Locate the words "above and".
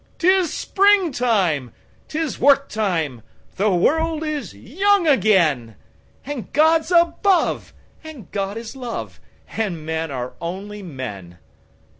6.91-8.31